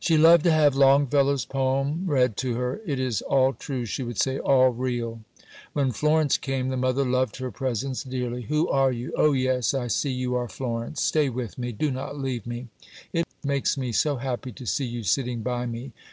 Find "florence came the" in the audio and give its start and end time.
5.92-6.76